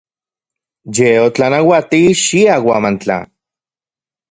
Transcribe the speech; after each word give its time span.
Ye 0.95 1.09
otlanauati 1.25 2.01
xia 2.23 2.55
Huamantla. 2.63 3.17